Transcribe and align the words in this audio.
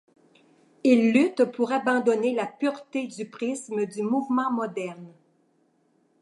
Il 0.83 1.13
lutte 1.13 1.43
pour 1.45 1.71
abandonner 1.71 2.33
la 2.33 2.47
pureté 2.47 3.05
du 3.05 3.29
prisme 3.29 3.85
du 3.85 4.01
Mouvement 4.01 4.51
moderne. 4.51 5.13